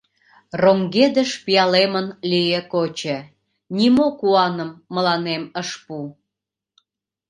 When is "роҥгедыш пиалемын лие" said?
0.61-2.61